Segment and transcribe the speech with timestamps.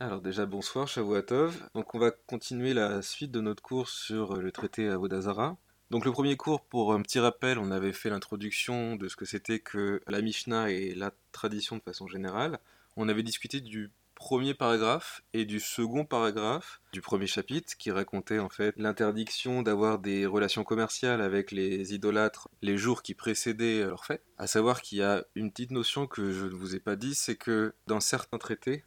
[0.00, 1.70] Alors déjà bonsoir Shavuatov.
[1.74, 5.56] Donc on va continuer la suite de notre cours sur le traité Avodazara.
[5.90, 9.24] Donc le premier cours, pour un petit rappel, on avait fait l'introduction de ce que
[9.24, 12.60] c'était que la Mishnah et la tradition de façon générale.
[12.96, 18.38] On avait discuté du premier paragraphe et du second paragraphe du premier chapitre qui racontait
[18.38, 24.04] en fait l'interdiction d'avoir des relations commerciales avec les idolâtres les jours qui précédaient leur
[24.04, 24.22] fête.
[24.36, 27.16] À savoir qu'il y a une petite notion que je ne vous ai pas dit,
[27.16, 28.84] c'est que dans certains traités,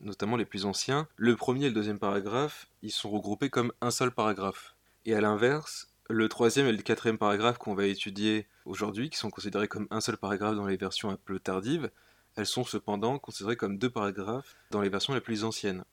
[0.00, 3.90] notamment les plus anciens, le premier et le deuxième paragraphe, ils sont regroupés comme un
[3.90, 4.74] seul paragraphe.
[5.04, 9.30] Et à l'inverse, le troisième et le quatrième paragraphe qu'on va étudier aujourd'hui, qui sont
[9.30, 11.90] considérés comme un seul paragraphe dans les versions un peu tardives,
[12.36, 15.84] elles sont cependant considérées comme deux paragraphes dans les versions les plus anciennes.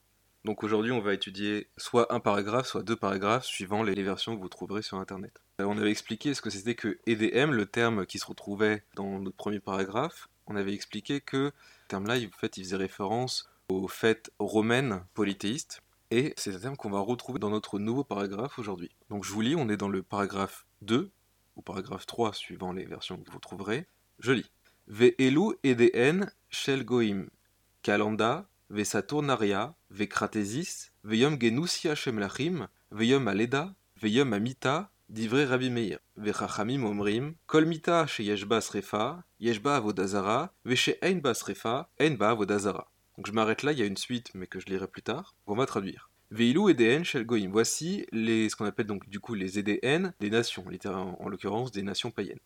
[0.44, 4.40] Donc aujourd'hui, on va étudier soit un paragraphe, soit deux paragraphes, suivant les versions que
[4.40, 5.42] vous trouverez sur Internet.
[5.60, 9.18] Euh, on avait expliqué ce que c'était que EDM, le terme qui se retrouvait dans
[9.18, 10.28] notre premier paragraphe.
[10.46, 11.50] On avait expliqué que
[11.82, 15.82] ce terme-là, en fait, il faisait référence aux fêtes romaines polythéistes.
[16.10, 18.90] Et c'est un terme qu'on va retrouver dans notre nouveau paragraphe aujourd'hui.
[19.10, 21.10] Donc je vous lis, on est dans le paragraphe 2,
[21.56, 23.86] ou paragraphe 3, suivant les versions que vous trouverez.
[24.20, 24.50] Je lis.
[24.86, 27.26] Ve'elu edn shel goim,
[27.82, 35.98] kalanda, ve saturnaria, ve kratesis, ve'yom genusia shemlachim, ve'yom aleda, ve'yom amita, divrei Rabbi Meir,
[36.16, 42.16] ve'chachamim omrim, kol mita sheyesh ba srefa, yesh ba avodazara, ve'she ein ba srefa, ein
[42.22, 42.86] avodazara.
[43.16, 45.34] Donc je m'arrête là, il y a une suite, mais que je lirai plus tard.
[45.46, 46.10] On va traduire.
[46.30, 47.48] Veilu EDN Shel Goim.
[47.50, 51.70] Voici les, ce qu'on appelle donc du coup les EDN des nations, en, en l'occurrence
[51.70, 52.40] des nations païennes.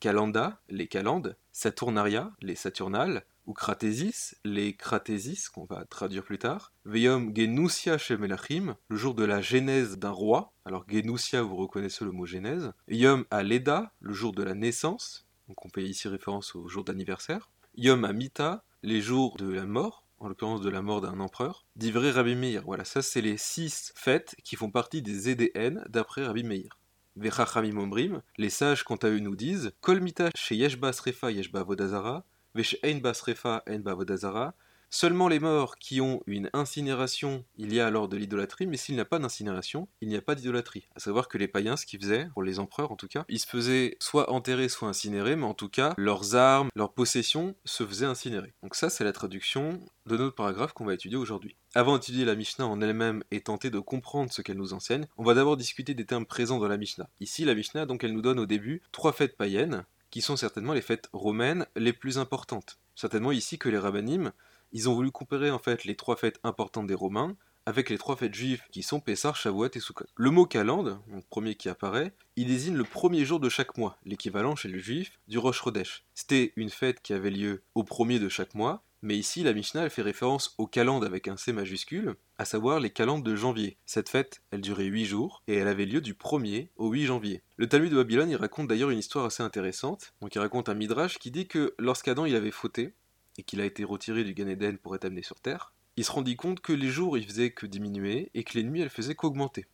[0.00, 6.72] Kalanda, les Kalandes, Saturnaria, les Saturnales, ou Cratésis, les Cratésis, qu'on va traduire plus tard.
[6.84, 10.52] Veyom Genusia Shemelachim, le jour de la genèse d'un roi.
[10.64, 12.72] Alors Genusia, vous reconnaissez le mot genèse.
[12.88, 15.26] Yom Aleda, le jour de la naissance.
[15.48, 17.50] Donc on fait ici référence au jour d'anniversaire.
[17.76, 22.10] Yom Amita, les jours de la mort en l'occurrence de la mort d'un empereur, d'Ivré
[22.10, 22.62] Rabbi Meir.
[22.64, 26.78] Voilà, ça c'est les six fêtes qui font partie des EDN d'après Rabbi Meir.
[27.16, 32.24] Vechachamim Omrim, les sages quant à eux nous disent Kolmita chez Yeshba Srefa Yeshba Vodazara,
[32.54, 34.54] Vesh Ein Basrefa Ein Vodazara,
[34.92, 38.96] Seulement les morts qui ont une incinération, il y a alors de l'idolâtrie, mais s'il
[38.96, 40.88] n'y a pas d'incinération, il n'y a pas d'idolâtrie.
[40.96, 43.38] À savoir que les païens, ce qu'ils faisaient, pour les empereurs en tout cas, ils
[43.38, 47.86] se faisaient soit enterrer, soit incinérer, mais en tout cas, leurs armes, leurs possessions se
[47.86, 48.52] faisaient incinérer.
[48.64, 51.54] Donc ça, c'est la traduction de notre paragraphe qu'on va étudier aujourd'hui.
[51.76, 55.24] Avant d'étudier la Mishnah en elle-même et tenter de comprendre ce qu'elle nous enseigne, on
[55.24, 57.08] va d'abord discuter des termes présents dans la Mishnah.
[57.20, 60.72] Ici, la Mishnah, donc, elle nous donne au début trois fêtes païennes, qui sont certainement
[60.72, 62.80] les fêtes romaines les plus importantes.
[62.96, 64.32] Certainement ici que les rabbinim
[64.72, 67.36] ils ont voulu comparer en fait les trois fêtes importantes des Romains
[67.66, 70.06] avec les trois fêtes juives qui sont Pessah, Shavuot et Sukkot.
[70.16, 73.96] Le mot calende, le premier qui apparaît, il désigne le premier jour de chaque mois,
[74.04, 76.04] l'équivalent chez les juifs du Rosh Chodesh.
[76.14, 79.88] C'était une fête qui avait lieu au premier de chaque mois, mais ici la Mishnah
[79.88, 83.76] fait référence aux calendes avec un C majuscule, à savoir les calendes de janvier.
[83.86, 87.42] Cette fête, elle durait 8 jours et elle avait lieu du 1er au 8 janvier.
[87.56, 90.12] Le Talmud de Babylone, raconte d'ailleurs une histoire assez intéressante.
[90.20, 92.94] Donc il raconte un midrash qui dit que lorsqu'Adam il avait fauté,
[93.38, 96.12] et qu'il a été retiré du Gan Eden pour être amené sur Terre, il se
[96.12, 99.14] rendit compte que les jours il faisait que diminuer et que les nuits elles faisaient
[99.14, 99.66] qu'augmenter.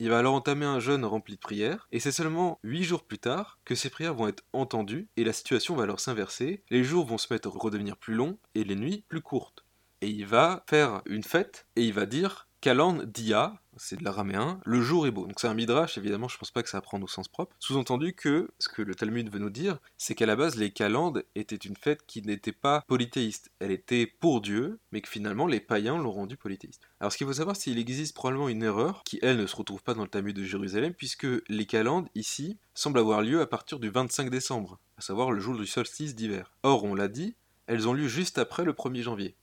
[0.00, 3.18] Il va alors entamer un jeûne rempli de prières, et c'est seulement huit jours plus
[3.18, 7.06] tard que ces prières vont être entendues, et la situation va alors s'inverser, les jours
[7.06, 9.64] vont se mettre à redevenir plus longs, et les nuits plus courtes.
[10.00, 14.60] Et il va faire une fête, et il va dire Kalan Dia, c'est de l'araméen,
[14.64, 15.26] le jour est beau.
[15.26, 17.54] Donc c'est un midrash, évidemment, je pense pas que ça apprend au sens propre.
[17.58, 21.24] Sous-entendu que ce que le Talmud veut nous dire, c'est qu'à la base, les calendes
[21.34, 23.50] étaient une fête qui n'était pas polythéiste.
[23.58, 26.82] Elle était pour Dieu, mais que finalement les païens l'ont rendue polythéiste.
[27.00, 29.56] Alors ce qu'il faut savoir, c'est qu'il existe probablement une erreur qui, elle, ne se
[29.56, 33.46] retrouve pas dans le Talmud de Jérusalem, puisque les calendes, ici, semblent avoir lieu à
[33.46, 36.52] partir du 25 décembre, à savoir le jour du solstice d'hiver.
[36.62, 37.36] Or, on l'a dit,
[37.66, 39.36] elles ont lieu juste après le 1er janvier.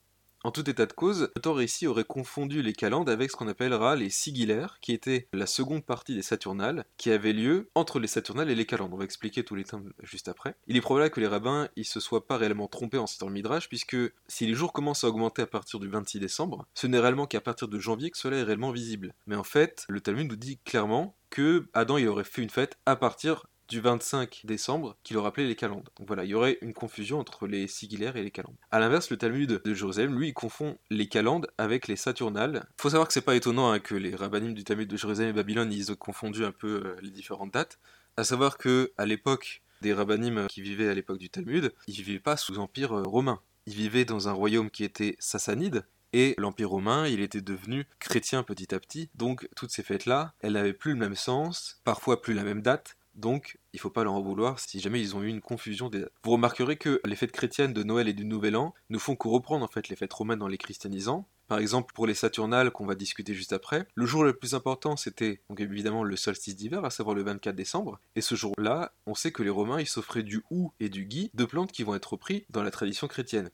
[0.43, 3.95] En tout état de cause, l'auteur ici aurait confondu les calendes avec ce qu'on appellera
[3.95, 8.49] les sigillaires, qui étaient la seconde partie des Saturnales, qui avait lieu entre les Saturnales
[8.49, 8.91] et les calendes.
[8.93, 10.55] On va expliquer tous les termes juste après.
[10.65, 13.33] Il est probable que les rabbins ne se soient pas réellement trompés en citant le
[13.33, 13.97] Midrash, puisque
[14.27, 17.41] si les jours commencent à augmenter à partir du 26 décembre, ce n'est réellement qu'à
[17.41, 19.13] partir de janvier que cela est réellement visible.
[19.27, 22.95] Mais en fait, le Talmud nous dit clairement que Adam aurait fait une fête à
[22.95, 25.87] partir du 25 décembre qui le rappelait les calendes.
[25.97, 28.57] Donc voilà, il y aurait une confusion entre les sigillaires et les calendes.
[28.69, 32.67] A l'inverse, le Talmud de Jérusalem, lui, confond les calendes avec les saturnales.
[32.77, 35.33] Faut savoir que c'est pas étonnant hein, que les rabbinim du Talmud de Jérusalem et
[35.33, 37.79] Babylone, ils ont confondu un peu euh, les différentes dates.
[38.17, 42.19] À savoir que à l'époque des rabbinim qui vivaient à l'époque du Talmud, ils vivaient
[42.19, 43.39] pas sous empire euh, romain.
[43.67, 48.43] Ils vivaient dans un royaume qui était sassanide, et l'Empire romain, il était devenu chrétien
[48.43, 52.33] petit à petit, donc toutes ces fêtes-là, elles n'avaient plus le même sens, parfois plus
[52.33, 55.27] la même date, Donc, il faut pas leur en vouloir si jamais ils ont eu
[55.27, 56.13] une confusion des dates.
[56.23, 59.27] Vous remarquerez que les fêtes chrétiennes de Noël et du Nouvel An ne font que
[59.27, 61.27] reprendre en fait les fêtes romaines dans les christianisants.
[61.51, 64.95] Par exemple, pour les Saturnales qu'on va discuter juste après, le jour le plus important
[64.95, 67.99] c'était donc évidemment le solstice d'hiver, à savoir le 24 décembre.
[68.15, 71.29] Et ce jour-là, on sait que les Romains ils s'offraient du hou et du gui,
[71.33, 73.49] deux plantes qui vont être repris dans la tradition chrétienne.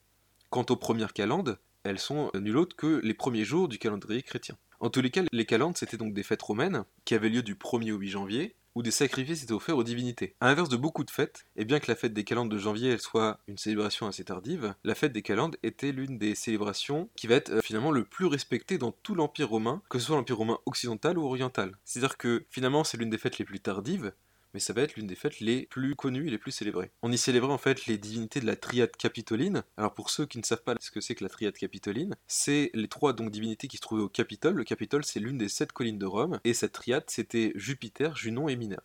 [0.51, 4.57] Quant aux premières calendes, elles sont nul autre que les premiers jours du calendrier chrétien.
[4.80, 7.56] En tous les cas, les calendes c'était donc des fêtes romaines qui avaient lieu du
[7.56, 10.35] 1er au 8 janvier où des sacrifices étaient offerts aux divinités.
[10.39, 13.00] A l'inverse de beaucoup de fêtes, et bien que la fête des calendes de janvier
[13.00, 17.33] soit une célébration assez tardive, la fête des calendes était l'une des célébrations qui va
[17.33, 20.59] être euh, finalement le plus respectée dans tout l'Empire romain, que ce soit l'Empire romain
[20.68, 21.75] occidental ou oriental.
[21.85, 24.13] C'est-à-dire que finalement c'est l'une des fêtes les plus tardives,
[24.57, 26.89] mais ça va être l'une des fêtes les plus connues et les plus célébrées.
[27.04, 29.62] On y célébrait en fait les divinités de la triade capitoline.
[29.77, 32.71] Alors pour ceux qui ne savent pas ce que c'est que la triade capitoline, c'est
[32.74, 34.56] les trois donc divinités qui se trouvaient au Capitole.
[34.56, 38.50] Le Capitole c'est l'une des sept collines de Rome, et cette triade c'était Jupiter, Junon
[38.50, 38.81] et Minerve.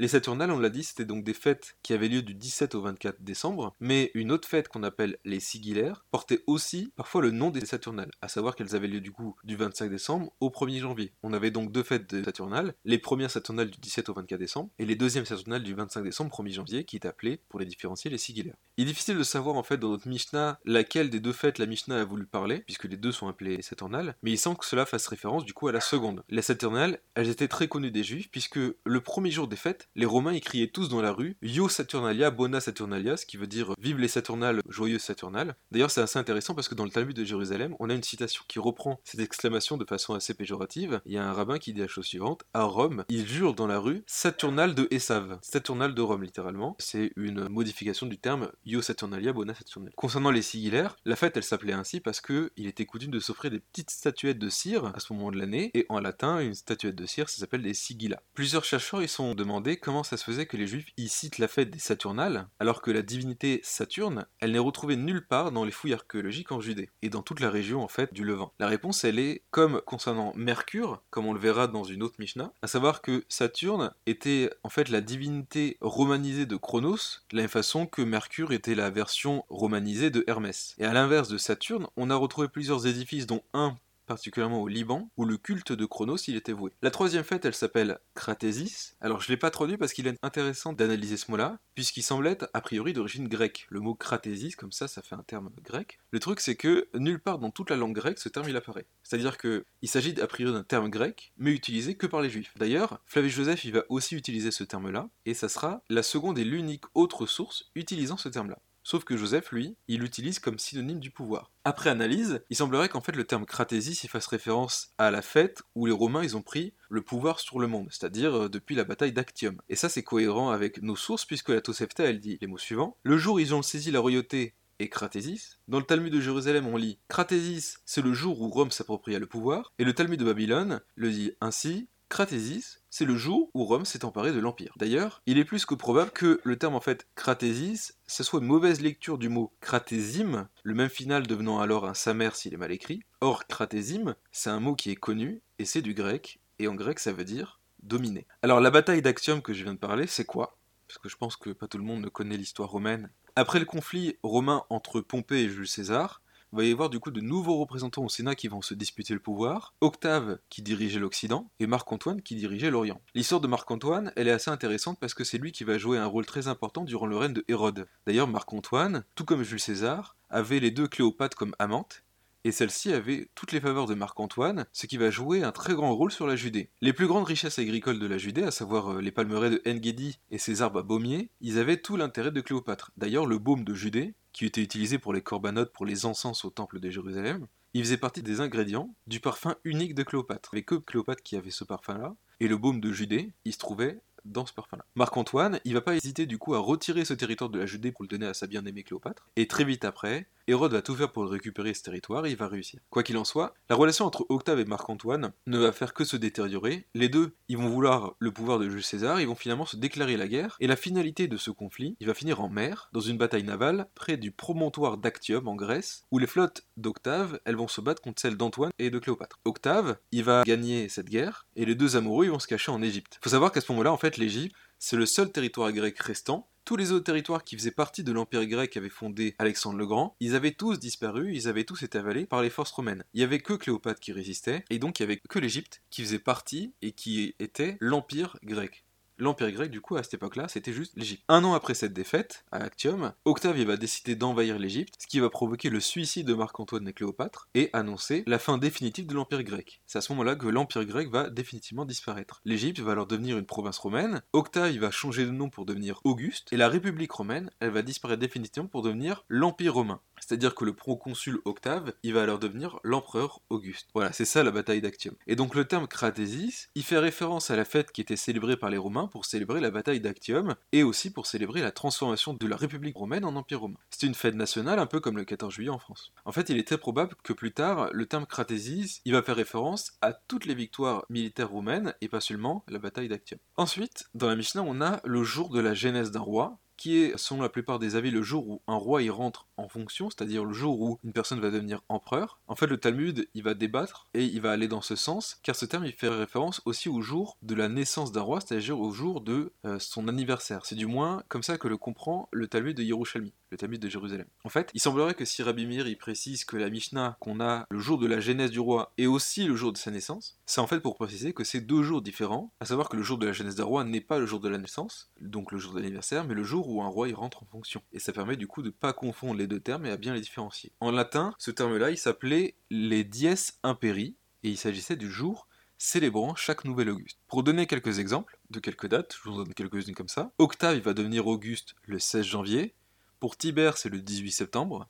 [0.00, 2.80] Les Saturnales, on l'a dit, c'était donc des fêtes qui avaient lieu du 17 au
[2.80, 7.50] 24 décembre, mais une autre fête qu'on appelle les Sigillaires portait aussi parfois le nom
[7.50, 11.12] des Saturnales, à savoir qu'elles avaient lieu du coup du 25 décembre au 1er janvier.
[11.22, 14.70] On avait donc deux fêtes de Saturnales, les premières Saturnales du 17 au 24 décembre
[14.78, 18.10] et les deuxièmes Saturnales du 25 décembre 1er janvier qui est appelée, pour les différencier,
[18.10, 18.56] les Sigillaires.
[18.78, 21.66] Il est difficile de savoir en fait dans notre Mishnah laquelle des deux fêtes la
[21.66, 24.64] Mishnah a voulu parler, puisque les deux sont appelées les Saturnales, mais il semble que
[24.64, 26.24] cela fasse référence du coup à la seconde.
[26.30, 30.06] Les Saturnales, elles étaient très connues des Juifs, puisque le premier jour des fêtes, les
[30.06, 33.74] Romains y criaient tous dans la rue Yo Saturnalia, Bona Saturnalia, ce qui veut dire
[33.78, 35.56] Vive les Saturnales, joyeuses Saturnales.
[35.70, 38.44] D'ailleurs, c'est assez intéressant parce que dans le Talmud de Jérusalem, on a une citation
[38.46, 41.00] qui reprend cette exclamation de façon assez péjorative.
[41.06, 43.66] Il y a un rabbin qui dit la chose suivante À Rome, ils jurent dans
[43.66, 46.76] la rue Saturnale de Essav, Saturnale de Rome, littéralement.
[46.78, 49.94] C'est une modification du terme Yo Saturnalia, Bona Saturnalia.
[49.96, 53.50] Concernant les sigillaires, la fête elle s'appelait ainsi parce que il était coutume de s'offrir
[53.50, 56.94] des petites statuettes de cire à ce moment de l'année, et en latin, une statuette
[56.94, 58.22] de cire, ça s'appelle des sigilla.
[58.34, 61.48] Plusieurs chercheurs ils sont demandé comment ça se faisait que les juifs y citent la
[61.48, 65.72] fête des Saturnales, alors que la divinité Saturne, elle n'est retrouvée nulle part dans les
[65.72, 68.52] fouilles archéologiques en Judée, et dans toute la région en fait du Levant.
[68.58, 72.52] La réponse elle est comme concernant Mercure, comme on le verra dans une autre Mishnah,
[72.62, 77.48] à savoir que Saturne était en fait la divinité romanisée de Chronos, de la même
[77.48, 80.74] façon que Mercure était la version romanisée de Hermès.
[80.78, 83.76] Et à l'inverse de Saturne, on a retrouvé plusieurs édifices dont un
[84.10, 86.72] particulièrement au Liban, où le culte de Chronos il était voué.
[86.82, 88.96] La troisième fête, elle s'appelle Cratésis.
[89.00, 92.50] Alors je l'ai pas traduit parce qu'il est intéressant d'analyser ce mot-là, puisqu'il semble être
[92.52, 93.68] a priori d'origine grecque.
[93.68, 96.00] Le mot Cratésis, comme ça, ça fait un terme grec.
[96.10, 98.86] Le truc c'est que nulle part dans toute la langue grecque ce terme il apparaît.
[99.04, 102.52] C'est-à-dire que il s'agit a priori d'un terme grec, mais utilisé que par les juifs.
[102.58, 106.44] D'ailleurs, Flavius Joseph il va aussi utiliser ce terme-là, et ça sera la seconde et
[106.44, 108.58] l'unique autre source utilisant ce terme-là.
[108.82, 111.52] Sauf que Joseph, lui, il l'utilise comme synonyme du pouvoir.
[111.64, 115.62] Après analyse, il semblerait qu'en fait le terme cratésis y fasse référence à la fête
[115.74, 118.84] où les Romains ils ont pris le pouvoir sur le monde, c'est-à-dire euh, depuis la
[118.84, 119.60] bataille d'Actium.
[119.68, 122.96] Et ça c'est cohérent avec nos sources puisque la Tosefta elle dit les mots suivants.
[123.02, 125.58] Le jour ils ont saisi la royauté et Cratésis.
[125.68, 129.26] Dans le Talmud de Jérusalem, on lit Cratésis, c'est le jour où Rome s'appropria le
[129.26, 133.84] pouvoir, et le Talmud de Babylone le dit ainsi Cratésis, c'est le jour où Rome
[133.84, 134.74] s'est emparée de l'Empire.
[134.76, 138.48] D'ailleurs, il est plus que probable que le terme en fait cratésis, ce soit une
[138.48, 142.72] mauvaise lecture du mot cratésim, le même final devenant alors un samer s'il est mal
[142.72, 143.04] écrit.
[143.20, 146.98] Or, cratésim, c'est un mot qui est connu, et c'est du grec, et en grec
[146.98, 148.26] ça veut dire dominer.
[148.42, 150.58] Alors la bataille d'Actium que je viens de parler, c'est quoi?
[150.88, 153.08] Parce que je pense que pas tout le monde ne connaît l'histoire romaine.
[153.36, 156.22] Après le conflit romain entre Pompée et Jules César,
[156.52, 159.14] il va y avoir du coup de nouveaux représentants au Sénat qui vont se disputer
[159.14, 159.74] le pouvoir.
[159.80, 163.00] Octave qui dirigeait l'Occident et Marc-Antoine qui dirigeait l'Orient.
[163.14, 166.06] L'histoire de Marc-Antoine, elle est assez intéressante parce que c'est lui qui va jouer un
[166.06, 167.86] rôle très important durant le règne de Hérode.
[168.06, 172.02] D'ailleurs, Marc-Antoine, tout comme Jules César, avait les deux Cléopâtres comme amantes
[172.44, 175.94] et celle-ci avait toutes les faveurs de Marc-Antoine, ce qui va jouer un très grand
[175.94, 176.70] rôle sur la Judée.
[176.80, 180.18] Les plus grandes richesses agricoles de la Judée, à savoir euh, les palmeraies de Engedi
[180.30, 182.92] et ses arbres à baumier, ils avaient tout l'intérêt de Cléopâtre.
[182.96, 186.50] D'ailleurs, le baume de Judée, qui était utilisé pour les corbanotes pour les encens au
[186.50, 190.50] temple de Jérusalem, il faisait partie des ingrédients du parfum unique de Cléopâtre.
[190.52, 194.00] Avait que Cléopâtre qui avait ce parfum-là, et le baume de Judée, il se trouvait
[194.24, 194.84] dans ce parfum-là.
[194.96, 198.02] Marc-Antoine, il va pas hésiter du coup à retirer ce territoire de la Judée pour
[198.02, 201.30] le donner à sa bien-aimée Cléopâtre, et très vite après, Hérode va tout faire pour
[201.30, 202.80] récupérer ce territoire et il va réussir.
[202.90, 206.16] Quoi qu'il en soit, la relation entre Octave et Marc-Antoine ne va faire que se
[206.16, 206.86] détériorer.
[206.94, 210.16] Les deux, ils vont vouloir le pouvoir de Jules César, ils vont finalement se déclarer
[210.16, 213.16] la guerre, et la finalité de ce conflit, il va finir en mer, dans une
[213.16, 217.80] bataille navale, près du promontoire d'Actium en Grèce, où les flottes d'Octave, elles vont se
[217.80, 219.38] battre contre celles d'Antoine et de Cléopâtre.
[219.44, 222.82] Octave, il va gagner cette guerre, et les deux amoureux, ils vont se cacher en
[222.82, 223.18] Égypte.
[223.22, 226.48] Faut savoir qu'à ce moment-là, en fait, l'Égypte, c'est le seul territoire grec restant.
[226.64, 230.16] Tous les autres territoires qui faisaient partie de l'empire grec qu'avait fondé Alexandre le Grand,
[230.20, 233.04] ils avaient tous disparu, ils avaient tous été avalés par les forces romaines.
[233.12, 236.02] Il y avait que Cléopâtre qui résistait, et donc il y avait que l'Égypte qui
[236.02, 238.84] faisait partie et qui était l'empire grec.
[239.20, 241.22] l'Empire grec, du coup, à cette époque-là, c'était juste l'Égypte.
[241.28, 245.30] Un an après cette défaite, à Actium, Octave va décider d'envahir l'Égypte, ce qui va
[245.30, 249.82] provoquer le suicide de Marc-Antoine et Cléopâtre, et annoncer la fin définitive de l'Empire grec.
[249.86, 252.40] C'est à ce moment-là que l'Empire grec va définitivement disparaître.
[252.44, 256.52] L'Égypte va alors devenir une province romaine, Octave va changer de nom pour devenir Auguste,
[256.52, 260.00] et la République romaine, elle va disparaître définitivement pour devenir l'Empire romain.
[260.20, 263.88] C'est-à-dire que le proconsul Octave, il va alors devenir l'empereur Auguste.
[263.94, 265.14] Voilà, c'est ça la bataille d'Actium.
[265.26, 268.70] Et donc le terme cratésis, il fait référence à la fête qui était célébrée par
[268.70, 272.56] les Romains pour célébrer la bataille d'Actium et aussi pour célébrer la transformation de la
[272.56, 273.78] République romaine en Empire romain.
[273.90, 276.12] C'est une fête nationale un peu comme le 14 juillet en France.
[276.24, 279.36] En fait, il est très probable que plus tard, le terme cratésis, il va faire
[279.36, 283.40] référence à toutes les victoires militaires romaines et pas seulement la bataille d'Actium.
[283.56, 287.18] Ensuite, dans la Mishnah, on a le jour de la genèse d'un roi, qui est,
[287.18, 290.46] selon la plupart des avis, le jour où un roi y rentre en fonction, c'est-à-dire
[290.46, 292.40] le jour où une personne va devenir empereur.
[292.48, 295.54] En fait, le Talmud, il va débattre et il va aller dans ce sens, car
[295.54, 298.92] ce terme, il fait référence aussi au jour de la naissance d'un roi, c'est-à-dire au
[298.92, 300.64] jour de euh, son anniversaire.
[300.64, 303.88] C'est du moins comme ça que le comprend le Talmud de Yerushalmi, le Talmud de
[303.88, 304.26] Jérusalem.
[304.44, 307.78] En fait, il semblerait que si Rabbi il précise que la Mishnah qu'on a le
[307.78, 310.66] jour de la genèse du roi et aussi le jour de sa naissance, c'est en
[310.66, 313.32] fait pour préciser que c'est deux jours différents, à savoir que le jour de la
[313.32, 316.24] genèse d'un roi n'est pas le jour de la naissance, donc le jour de l'anniversaire,
[316.24, 317.82] mais le jour où un roi y rentre en fonction.
[317.92, 320.14] Et ça permet du coup de ne pas confondre les deux termes et à bien
[320.14, 320.72] les différencier.
[320.80, 325.46] En latin, ce terme-là, il s'appelait les dies imperi, et il s'agissait du jour
[325.80, 327.18] célébrant chaque nouvel Auguste.
[327.26, 330.32] Pour donner quelques exemples de quelques dates, je vous donne quelques-unes comme ça.
[330.38, 332.74] Octave va devenir Auguste le 16 janvier,
[333.20, 334.88] pour Tibère c'est le 18 septembre,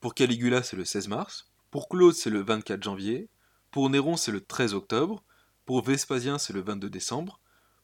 [0.00, 3.28] pour Caligula c'est le 16 mars, pour Claude c'est le 24 janvier,
[3.72, 5.24] pour Néron c'est le 13 octobre,
[5.66, 7.40] pour Vespasien c'est le 22 décembre,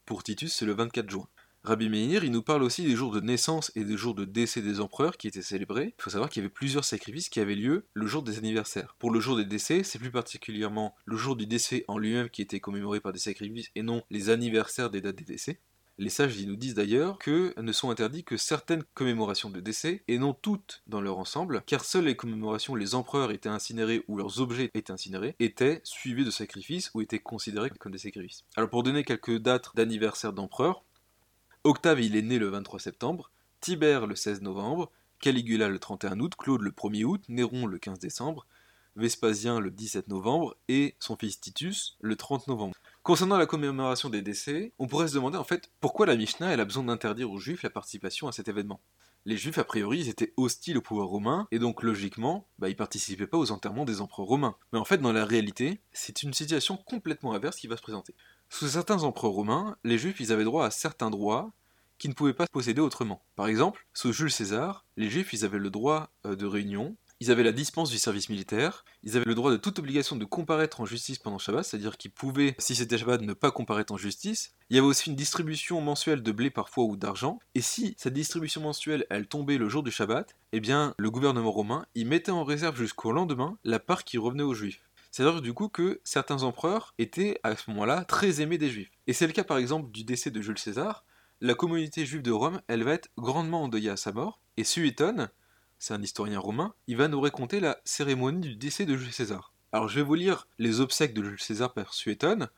[0.06, 1.28] pour Titus c'est le 24 juin.
[1.64, 4.62] Rabbi Meir, il nous parle aussi des jours de naissance et des jours de décès
[4.62, 5.94] des empereurs qui étaient célébrés.
[5.98, 8.94] Il faut savoir qu'il y avait plusieurs sacrifices qui avaient lieu le jour des anniversaires.
[8.98, 12.42] Pour le jour des décès, c'est plus particulièrement le jour du décès en lui-même qui
[12.42, 15.60] était commémoré par des sacrifices et non les anniversaires des dates des décès.
[16.00, 20.18] Les sages nous disent d'ailleurs que ne sont interdits que certaines commémorations de décès, et
[20.18, 24.16] non toutes dans leur ensemble, car seules les commémorations où les empereurs étaient incinérés ou
[24.16, 28.44] leurs objets étaient incinérés étaient suivies de sacrifices ou étaient considérés comme des sacrifices.
[28.54, 30.84] Alors pour donner quelques dates d'anniversaire d'empereurs,
[31.64, 36.34] Octave il est né le 23 septembre, Tibère le 16 novembre, Caligula le 31 août,
[36.38, 38.46] Claude le 1er août, Néron le 15 décembre,
[38.96, 42.74] Vespasien le 17 novembre et son fils Titus le 30 novembre.
[43.02, 46.60] Concernant la commémoration des décès, on pourrait se demander en fait pourquoi la Mishnah elle
[46.60, 48.80] a besoin d'interdire aux juifs la participation à cet événement?
[49.24, 52.76] Les juifs a priori ils étaient hostiles au pouvoir romain et donc logiquement bah, ils
[52.76, 54.56] participaient pas aux enterrements des empereurs romains.
[54.72, 58.14] Mais en fait dans la réalité c'est une situation complètement inverse qui va se présenter.
[58.50, 61.52] Sous certains empereurs romains, les juifs ils avaient droit à certains droits
[61.98, 63.22] qu'ils ne pouvaient pas posséder autrement.
[63.36, 67.30] Par exemple, sous Jules César, les juifs ils avaient le droit euh, de réunion, ils
[67.30, 70.80] avaient la dispense du service militaire, ils avaient le droit de toute obligation de comparaître
[70.80, 74.54] en justice pendant Shabbat, c'est-à-dire qu'ils pouvaient, si c'était Shabbat, ne pas comparaître en justice.
[74.70, 78.14] Il y avait aussi une distribution mensuelle de blé parfois ou d'argent, et si cette
[78.14, 82.30] distribution mensuelle, elle tombait le jour du Shabbat, eh bien, le gouvernement romain, y mettait
[82.30, 84.88] en réserve jusqu'au lendemain la part qui revenait aux juifs.
[85.10, 88.90] C'est-à-dire du coup que certains empereurs étaient à ce moment-là très aimés des juifs.
[89.06, 91.04] Et c'est le cas par exemple du décès de Jules César.
[91.40, 95.30] La communauté juive de Rome, elle va être grandement endeuillée à sa mort, et Suétone,
[95.78, 99.52] c'est un historien romain, il va nous raconter la cérémonie du décès de Jules César.
[99.72, 102.48] Alors je vais vous lire les obsèques de Jules César par Suétone.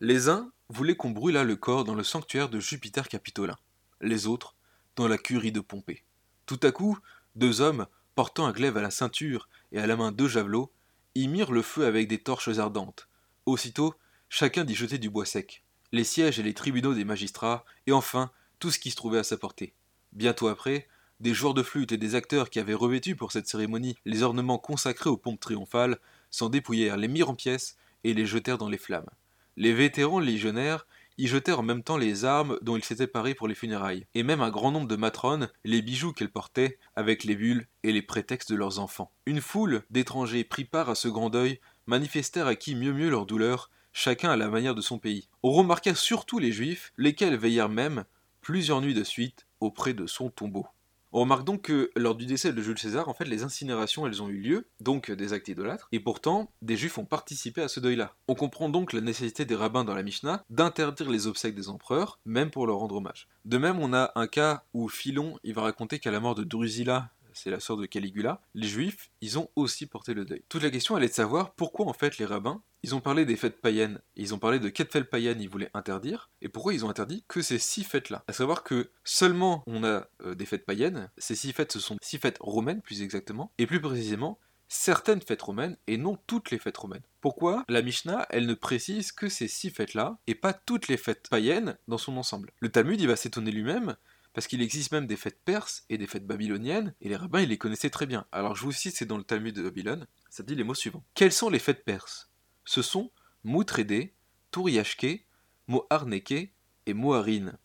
[0.00, 3.58] Les uns voulaient qu'on brûlât le corps dans le sanctuaire de Jupiter Capitolin,
[4.00, 4.54] les autres
[4.96, 6.04] dans la curie de Pompée.
[6.46, 6.98] Tout à coup,
[7.34, 10.72] deux hommes, portant un glaive à la ceinture et à la main deux javelots,
[11.14, 13.08] y mirent le feu avec des torches ardentes.
[13.46, 13.94] Aussitôt,
[14.28, 18.30] chacun d'y jeter du bois sec, les sièges et les tribunaux des magistrats, et enfin
[18.58, 19.74] tout ce qui se trouvait à sa portée.
[20.12, 20.88] Bientôt après,
[21.22, 24.58] des joueurs de flûte et des acteurs qui avaient revêtu pour cette cérémonie les ornements
[24.58, 25.98] consacrés aux pompes triomphales
[26.30, 29.08] s'en dépouillèrent, les mirent en pièces et les jetèrent dans les flammes.
[29.56, 30.84] Les vétérans légionnaires
[31.18, 34.24] y jetèrent en même temps les armes dont ils s'étaient parés pour les funérailles, et
[34.24, 38.02] même un grand nombre de matrones, les bijoux qu'elles portaient, avec les bulles et les
[38.02, 39.12] prétextes de leurs enfants.
[39.26, 43.26] Une foule d'étrangers prit part à ce grand deuil, manifestèrent à qui mieux mieux leur
[43.26, 45.28] douleur, chacun à la manière de son pays.
[45.44, 48.04] On remarqua surtout les juifs, lesquels veillèrent même,
[48.40, 50.66] plusieurs nuits de suite, auprès de son tombeau.
[51.14, 54.22] On remarque donc que lors du décès de Jules César, en fait, les incinérations, elles
[54.22, 57.80] ont eu lieu, donc des actes idolâtres, et pourtant, des juifs ont participé à ce
[57.80, 58.14] deuil-là.
[58.28, 62.18] On comprend donc la nécessité des rabbins dans la Mishnah d'interdire les obsèques des empereurs,
[62.24, 63.28] même pour leur rendre hommage.
[63.44, 66.44] De même, on a un cas où Philon, il va raconter qu'à la mort de
[66.44, 70.42] Drusilla, c'est la sœur de Caligula, les juifs, ils ont aussi porté le deuil.
[70.48, 73.24] Toute la question, elle est de savoir pourquoi en fait les rabbins, ils ont parlé
[73.24, 76.74] des fêtes païennes, ils ont parlé de quelles fêtes païennes ils voulaient interdire, et pourquoi
[76.74, 78.24] ils ont interdit que ces six fêtes-là.
[78.26, 81.96] À savoir que seulement on a euh, des fêtes païennes, ces six fêtes, ce sont
[82.02, 84.38] six fêtes romaines plus exactement, et plus précisément,
[84.72, 87.02] certaines fêtes romaines et non toutes les fêtes romaines.
[87.20, 91.28] Pourquoi La Mishnah, elle ne précise que ces six fêtes-là et pas toutes les fêtes
[91.28, 92.52] païennes dans son ensemble?
[92.58, 93.96] Le Talmud, il va s'étonner lui-même
[94.32, 97.48] parce qu'il existe même des fêtes perses et des fêtes babyloniennes, et les rabbins, ils
[97.48, 98.26] les connaissaient très bien.
[98.32, 101.04] Alors je vous cite, c'est dans le Talmud de Babylone, ça dit les mots suivants.
[101.14, 102.30] Quelles sont les fêtes perses?
[102.64, 103.10] Ce sont
[103.44, 104.14] Moutrédé,
[104.50, 105.26] Touriashke,
[105.66, 106.54] Moharneke
[106.86, 107.58] et Moharin.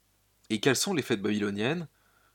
[0.50, 1.88] Et quelles sont les fêtes babyloniennes?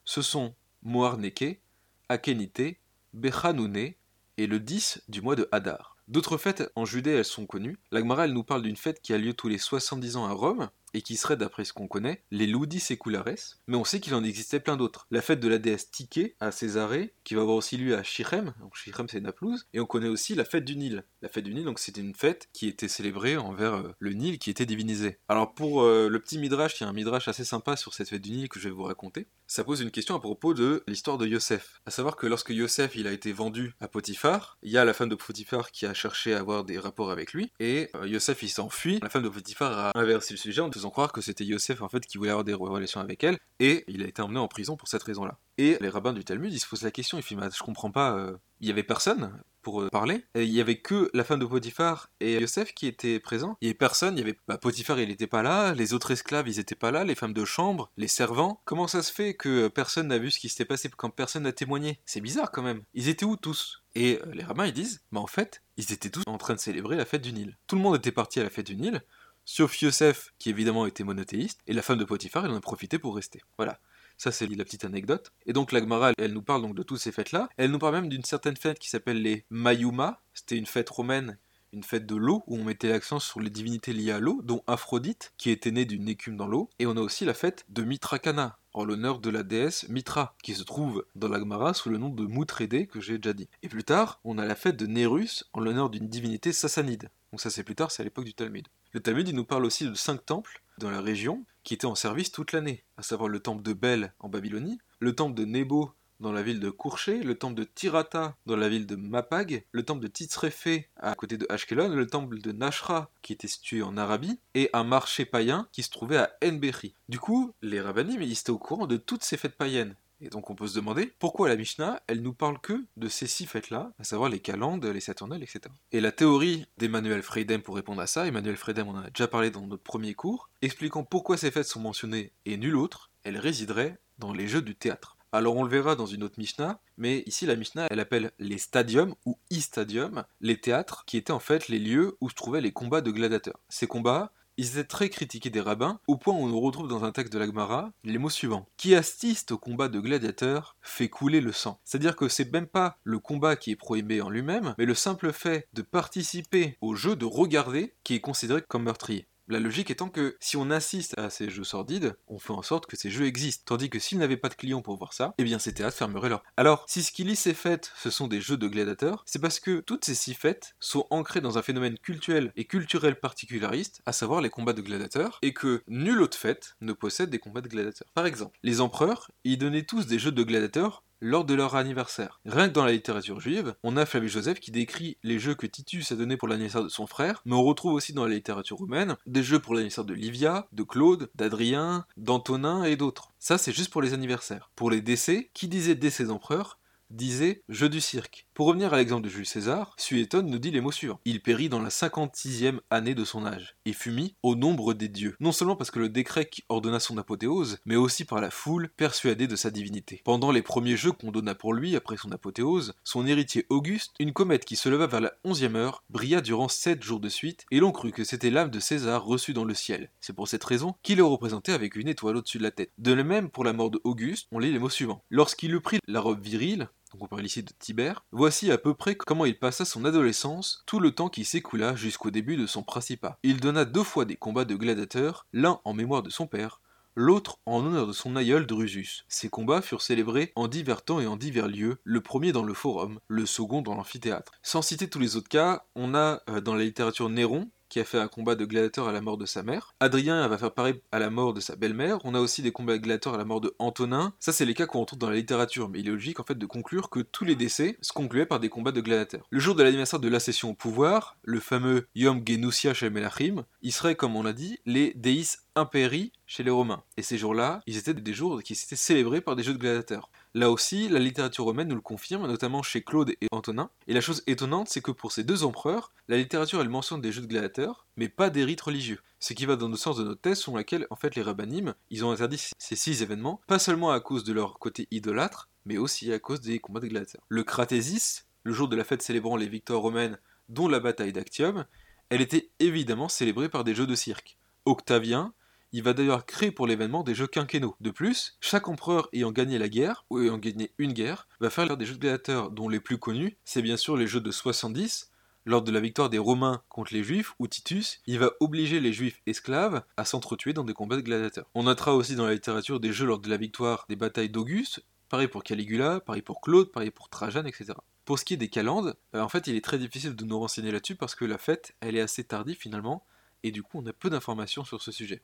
[0.05, 1.61] Ce sont Moharneke,
[2.09, 2.79] Akenite,
[3.12, 3.99] Bechanouné
[4.37, 5.97] et le 10 du mois de Hadar.
[6.09, 7.79] D'autres fêtes en Judée, elles sont connues.
[7.91, 10.71] L'Agmara, elle nous parle d'une fête qui a lieu tous les 70 ans à Rome,
[10.94, 14.25] et qui serait, d'après ce qu'on connaît, les Ludi Seculares, mais on sait qu'il en
[14.25, 15.06] existait plein d'autres.
[15.11, 18.54] La fête de la déesse Tiké à Césarée, qui va avoir aussi lieu à Shichem,
[18.61, 21.04] donc Shichem c'est Naplouse, et on connaît aussi la fête du Nil.
[21.20, 24.38] La fête du Nil, donc c'était une fête qui était célébrée envers euh, le Nil
[24.38, 25.18] qui était divinisé.
[25.28, 28.08] Alors pour euh, le petit midrash, il y a un midrash assez sympa sur cette
[28.08, 29.28] fête du Nil que je vais vous raconter.
[29.46, 31.80] Ça pose une question à propos de l'histoire de Yosef.
[31.87, 34.94] À savoir que lorsque Yosef il a été vendu à Potiphar, il y a la
[34.94, 38.42] femme de Potiphar qui a cherché à avoir des rapports avec lui, et euh, Yosef
[38.42, 38.99] il s'enfuit.
[39.02, 41.89] La femme de Potiphar a inversé le sujet en faisant croire que c'était Yosef en
[41.89, 44.77] fait qui voulait avoir des relations avec elle, et il a été emmené en prison
[44.77, 45.39] pour cette raison-là.
[45.59, 48.17] Et les rabbins du Talmud, ils se posent la question, ils disent, je comprends pas,
[48.17, 51.39] euh, il y avait personne pour euh, parler, et il y avait que la femme
[51.39, 54.59] de Potiphar et Yosef qui étaient présents, il y avait personne, il y avait, bah,
[54.59, 57.45] Potiphar il n'était pas là, les autres esclaves ils étaient pas là, les femmes de
[57.45, 60.91] chambre, les servants, comment ça se fait que personne n'a vu ce qui s'était passé
[60.97, 62.01] quand personne n'a témoigné?
[62.07, 63.85] C'est bizarre quand même, ils étaient où tous?
[63.95, 66.61] Et euh, les rabbins ils disent, bah en fait, ils étaient tous en train de
[66.61, 67.57] célébrer la fête du Nil.
[67.69, 69.03] Tout le monde était parti à la fête du Nil,
[69.44, 72.99] sauf Yosef, qui évidemment était monothéiste, et la femme de Potiphar, elle en a profité
[72.99, 73.40] pour rester.
[73.56, 73.78] Voilà.
[74.18, 75.32] Ça, c'est la petite anecdote.
[75.46, 77.49] Et donc, l'Agmara, elle nous parle donc de toutes ces fêtes-là.
[77.56, 80.20] Elle nous parle même d'une certaine fête qui s'appelle les Mayuma.
[80.34, 81.38] C'était une fête romaine,
[81.72, 84.62] une fête de l'eau, où on mettait l'accent sur les divinités liées à l'eau, dont
[84.66, 86.70] Aphrodite, qui était née d'une écume dans l'eau.
[86.78, 90.54] Et on a aussi la fête de Mitrakana, en l'honneur de la déesse Mitra, qui
[90.54, 93.49] se trouve dans l'Agmara sous le nom de Moutrédé, que j'ai déjà dit.
[93.62, 97.08] Et plus tard, on a la fête de Nérus, en l'honneur d'une divinité sassanide.
[97.33, 98.69] Donc ça c'est plus tard, c'est à l'époque du Talmud.
[98.93, 102.31] Le Talmud, nous parle aussi de cinq temples dans la région qui étaient en service
[102.31, 106.33] toute l'année, à savoir le temple de Bel en Babylonie, le temple de Nebo dans
[106.33, 110.03] la ville de Kourché, le temple de Tirata dans la ville de Mapag, le temple
[110.03, 114.39] de Titzrefé à côté de Ashkelon, le temple de Nashra qui était situé en Arabie,
[114.55, 116.95] et un marché païen qui se trouvait à Enbechi.
[117.09, 119.97] Du coup, les rabbinim étaient au courant de toutes ces fêtes païennes.
[120.22, 123.26] Et donc on peut se demander pourquoi la Mishnah, elle nous parle que de ces
[123.26, 125.62] six fêtes-là, à savoir les calendes, les saturnales, etc.
[125.90, 129.26] Et la théorie d'Emmanuel Freidem pour répondre à ça, Emmanuel Freidem on en a déjà
[129.26, 133.37] parlé dans notre premier cours, expliquant pourquoi ces fêtes sont mentionnées et nul autre, elle
[133.37, 135.16] résiderait dans les jeux du théâtre.
[135.32, 138.58] Alors on le verra dans une autre Mishnah, mais ici la Mishnah elle appelle les
[138.58, 142.72] stadiums ou e-stadiums les théâtres qui étaient en fait les lieux où se trouvaient les
[142.72, 143.58] combats de gladiateurs.
[143.70, 144.30] Ces combats,
[144.62, 147.38] ils étaient très critiqués des rabbins, au point où on retrouve dans un texte de
[147.40, 148.68] l'Agmara les mots suivants.
[148.77, 151.81] Qui assiste au combat de gladiateurs fait couler le sang.
[151.83, 155.33] C'est-à-dire que c'est même pas le combat qui est prohibé en lui-même, mais le simple
[155.33, 159.27] fait de participer au jeu, de regarder, qui est considéré comme meurtrier.
[159.53, 162.87] La logique étant que si on assiste à ces jeux sordides, on fait en sorte
[162.87, 163.65] que ces jeux existent.
[163.67, 166.31] Tandis que s'ils n'avaient pas de clients pour voir ça, eh bien ces théâtres fermeraient
[166.31, 166.43] leur.
[166.57, 170.07] Alors, si lie ces fêtes, ce sont des jeux de gladiateurs, c'est parce que toutes
[170.07, 174.49] ces six fêtes sont ancrées dans un phénomène culturel et culturel particulariste, à savoir les
[174.49, 178.09] combats de gladiateurs, et que nulle autre fête ne possède des combats de gladiateurs.
[178.15, 182.40] Par exemple, les empereurs, ils donnaient tous des jeux de gladiateurs lors de leur anniversaire.
[182.44, 185.66] Rien que dans la littérature juive, on a Flavius Joseph qui décrit les jeux que
[185.66, 188.76] Titus a donnés pour l'anniversaire de son frère, mais on retrouve aussi dans la littérature
[188.76, 193.30] romaine des jeux pour l'anniversaire de Livia, de Claude, d'Adrien, d'Antonin et d'autres.
[193.38, 194.70] Ça, c'est juste pour les anniversaires.
[194.74, 196.78] Pour les décès, qui disait décès d'empereur?
[197.12, 198.46] Disait jeu du cirque.
[198.55, 201.20] Pour revenir à l'exemple de Jules César, Suétone nous dit les mots suivants.
[201.25, 205.09] Il périt dans la 56e année de son âge, et fut mis au nombre des
[205.09, 205.37] dieux.
[205.40, 208.90] Non seulement parce que le décret qui ordonna son apothéose, mais aussi par la foule
[208.96, 210.20] persuadée de sa divinité.
[210.25, 214.33] Pendant les premiers jeux qu'on donna pour lui après son apothéose, son héritier Auguste, une
[214.33, 217.81] comète qui se leva vers la 11e heure, brilla durant 7 jours de suite, et
[217.81, 220.11] l'on crut que c'était l'âme de César reçue dans le ciel.
[220.20, 222.90] C'est pour cette raison qu'il est représenté avec une étoile au-dessus de la tête.
[222.98, 225.22] De même, pour la mort de Auguste, on lit les mots suivants.
[225.31, 228.94] Lorsqu'il eut pris la robe virile, donc on parle ici de Tibère, voici à peu
[228.94, 232.83] près comment il passa son adolescence, tout le temps qui s'écoula jusqu'au début de son
[232.83, 233.38] principat.
[233.42, 236.81] Il donna deux fois des combats de gladiateurs, l'un en mémoire de son père,
[237.14, 239.25] l'autre en honneur de son aïeul Drusus.
[239.29, 242.75] Ces combats furent célébrés en divers temps et en divers lieux, le premier dans le
[242.75, 244.53] forum, le second dans l'amphithéâtre.
[244.62, 248.05] Sans citer tous les autres cas, on a euh, dans la littérature Néron, qui a
[248.05, 249.94] fait un combat de gladiateur à la mort de sa mère.
[250.00, 252.20] Adrien va faire pareil à la mort de sa belle-mère.
[252.24, 254.33] On a aussi des combats de gladiateurs à la mort de Antonin.
[254.40, 256.57] Ça, c'est les cas qu'on retrouve dans la littérature, mais il est logique en fait
[256.57, 259.46] de conclure que tous les décès se concluaient par des combats de gladiateurs.
[259.50, 263.92] Le jour de l'anniversaire de l'accession au pouvoir, le fameux Yom Genusia chez Melachim, il
[263.92, 267.02] serait, comme on l'a dit, les Deis Imperi chez les Romains.
[267.18, 270.31] Et ces jours-là, ils étaient des jours qui étaient célébrés par des jeux de gladiateurs.
[270.55, 273.88] Là aussi, la littérature romaine nous le confirme, notamment chez Claude et Antonin.
[274.07, 277.33] Et la chose étonnante, c'est que pour ces deux empereurs, la littérature elle mentionne des
[277.33, 279.21] jeux de gladiateurs, mais pas des rites religieux.
[279.41, 281.95] Ce qui va dans le sens de notre thèse, selon laquelle en fait les rabbinim,
[282.11, 285.97] ils ont interdit ces six événements, pas seulement à cause de leur côté idolâtre, mais
[285.97, 287.43] aussi à cause des combats de gladiateurs.
[287.49, 290.38] Le Cratésis, le jour de la fête célébrant les victoires romaines,
[290.69, 291.87] dont la bataille d'Actium,
[292.29, 294.59] elle était évidemment célébrée par des jeux de cirque.
[294.85, 295.55] Octavien,
[295.92, 297.96] il va d'ailleurs créer pour l'événement des jeux quinquennaux.
[298.00, 301.96] De plus, chaque empereur ayant gagné la guerre, ou ayant gagné une guerre, va faire
[301.96, 305.31] des jeux de gladiateurs dont les plus connus, c'est bien sûr les jeux de 70,
[305.64, 309.12] lors de la victoire des Romains contre les Juifs, où Titus, il va obliger les
[309.12, 311.70] Juifs esclaves à s'entretuer dans des combats de gladiateurs.
[311.74, 315.05] On notera aussi dans la littérature des jeux lors de la victoire des batailles d'Auguste,
[315.28, 317.92] pareil pour Caligula, pareil pour Claude, pareil pour Trajan, etc.
[318.24, 320.59] Pour ce qui est des calendes, euh, en fait, il est très difficile de nous
[320.59, 323.24] renseigner là-dessus parce que la fête, elle est assez tardive finalement,
[323.62, 325.42] et du coup, on a peu d'informations sur ce sujet.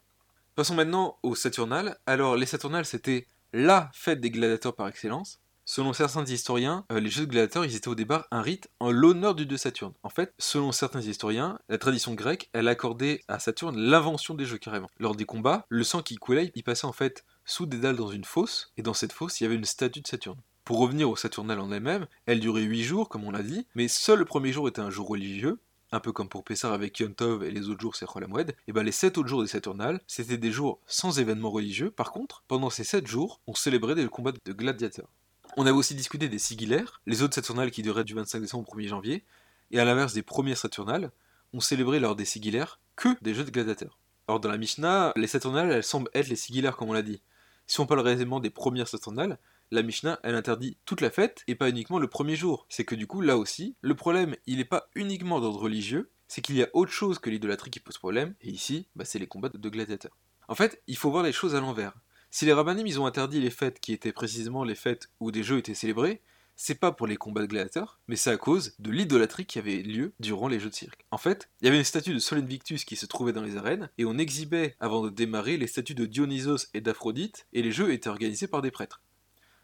[0.59, 1.97] Passons maintenant aux Saturnales.
[2.05, 5.39] Alors, les Saturnales, c'était LA fête des gladiateurs par excellence.
[5.65, 8.91] Selon certains historiens, euh, les jeux de gladiateurs, ils étaient au départ un rite en
[8.91, 9.93] l'honneur du dieu Saturne.
[10.03, 14.59] En fait, selon certains historiens, la tradition grecque, elle accordait à Saturne l'invention des jeux
[14.59, 14.91] carrément.
[14.99, 18.11] Lors des combats, le sang qui coulait, il passait en fait sous des dalles dans
[18.11, 20.41] une fosse, et dans cette fosse, il y avait une statue de Saturne.
[20.65, 23.87] Pour revenir aux Saturnales en elles-mêmes, elle durait 8 jours, comme on l'a dit, mais
[23.87, 25.61] seul le premier jour était un jour religieux,
[25.93, 28.83] un peu comme pour Pessar avec Yontov et les autres jours c'est Cholamoued, et ben
[28.83, 31.91] les 7 autres jours des Saturnales, c'était des jours sans événements religieux.
[31.91, 35.09] Par contre, pendant ces 7 jours, on célébrait des combats de gladiateurs.
[35.57, 38.77] On avait aussi discuté des Sigillaires, les autres Saturnales qui duraient du 25 décembre au
[38.77, 39.25] 1er janvier,
[39.71, 41.11] et à l'inverse des premières Saturnales,
[41.53, 43.99] on célébrait lors des Sigillaires que des jeux de gladiateurs.
[44.29, 47.23] Alors dans la Mishnah, les Saturnales, elles semblent être les Sigillaires comme on l'a dit.
[47.67, 49.39] Si on parle réellement des premières Saturnales,
[49.71, 52.67] la Mishnah, elle interdit toute la fête et pas uniquement le premier jour.
[52.69, 56.43] C'est que du coup, là aussi, le problème, il n'est pas uniquement d'ordre religieux, c'est
[56.43, 59.27] qu'il y a autre chose que l'idolâtrie qui pose problème, et ici, bah, c'est les
[59.27, 60.17] combats de gladiateurs.
[60.49, 61.95] En fait, il faut voir les choses à l'envers.
[62.31, 65.43] Si les rabbinim ils ont interdit les fêtes qui étaient précisément les fêtes où des
[65.43, 66.21] jeux étaient célébrés,
[66.57, 69.77] c'est pas pour les combats de gladiateurs, mais c'est à cause de l'idolâtrie qui avait
[69.77, 71.07] lieu durant les jeux de cirque.
[71.13, 73.57] En fait, il y avait une statue de Sol Invictus qui se trouvait dans les
[73.57, 77.71] arènes, et on exhibait avant de démarrer les statues de Dionysos et d'Aphrodite, et les
[77.71, 79.01] jeux étaient organisés par des prêtres.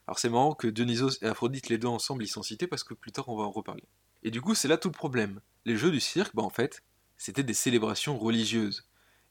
[0.06, 2.94] Alors c'est marrant que Dionysos et Aphrodite, les deux ensemble, ils sont cités parce que
[2.94, 3.84] plus tard on va en reparler.
[4.22, 5.40] Et du coup, c'est là tout le problème.
[5.64, 6.82] Les jeux du cirque, bah en fait,
[7.16, 8.86] c'était des célébrations religieuses.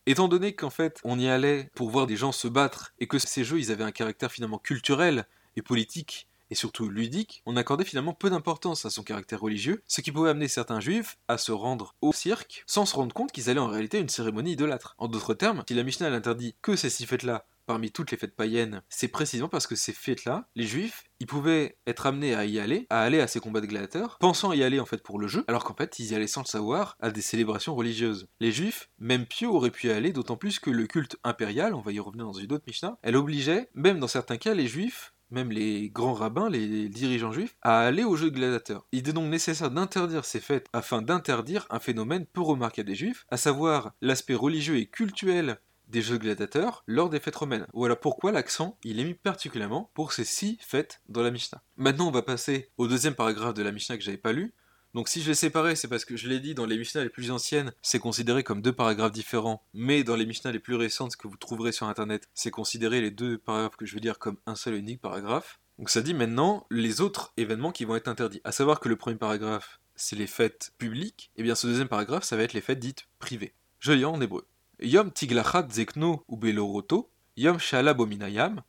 [0.05, 3.19] Étant donné qu'en fait, on y allait pour voir des gens se battre et que
[3.19, 7.83] ces jeux, ils avaient un caractère finalement culturel et politique et surtout ludique, on accordait
[7.83, 11.51] finalement peu d'importance à son caractère religieux, ce qui pouvait amener certains juifs à se
[11.51, 14.93] rendre au cirque sans se rendre compte qu'ils allaient en réalité à une cérémonie idolâtre.
[14.99, 18.35] En d'autres termes, si la Mishnah interdit que ces six fêtes-là parmi toutes les fêtes
[18.35, 22.59] païennes, c'est précisément parce que ces fêtes-là, les juifs, ils pouvaient être amenés à y
[22.59, 25.27] aller, à aller à ces combats de gladiateurs, pensant y aller en fait pour le
[25.27, 28.27] jeu, alors qu'en fait ils y allaient sans le savoir à des célébrations religieuses.
[28.39, 31.81] Les juifs, même pieux, auraient pu y aller, d'autant plus que le culte impérial, on
[31.81, 35.13] va y revenir dans une autre Mishnah, elle obligeait, même dans certains cas, les juifs
[35.33, 38.85] même les grands rabbins, les dirigeants juifs, à aller aux jeux de gladiateurs.
[38.91, 43.25] Il est donc nécessaire d'interdire ces fêtes afin d'interdire un phénomène peu remarqué des juifs,
[43.29, 45.57] à savoir l'aspect religieux et cultuel
[45.93, 47.67] des jeux gladiateurs lors des fêtes romaines.
[47.71, 51.61] Voilà pourquoi l'accent il est mis particulièrement pour ces six fêtes dans la Mishnah.
[51.77, 54.53] Maintenant on va passer au deuxième paragraphe de la Mishnah que j'avais pas lu.
[54.95, 57.09] Donc si je l'ai séparé, c'est parce que je l'ai dit, dans les Mishnah les
[57.09, 61.15] plus anciennes, c'est considéré comme deux paragraphes différents, mais dans les Mishnah les plus récentes
[61.15, 64.37] que vous trouverez sur internet, c'est considéré les deux paragraphes que je veux dire comme
[64.45, 65.59] un seul et unique paragraphe.
[65.79, 68.41] Donc ça dit maintenant les autres événements qui vont être interdits.
[68.43, 72.23] À savoir que le premier paragraphe, c'est les fêtes publiques, et bien ce deuxième paragraphe,
[72.23, 73.53] ça va être les fêtes dites privées.
[73.79, 74.47] Je lis en hébreu.
[74.83, 78.61] Yom tiglachat zekno ou beloroto, yom shalabominayam,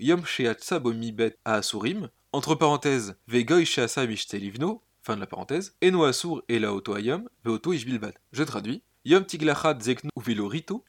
[0.00, 6.42] yom sheatsa bomibet asurim, entre parenthèses, vegoy sheasa mishtelivno, fin de la parenthèse, eno asur
[6.48, 8.14] et la ayam, veoto ishbilbad.
[8.32, 8.82] Je traduis.
[9.04, 10.22] Yom tiglachat zekno ou